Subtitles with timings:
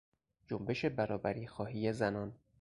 [0.47, 2.35] جنبش برابریخواهی زنان